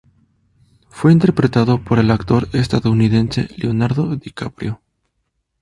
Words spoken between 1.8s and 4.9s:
por el actor estadounidense Leonardo DiCaprio.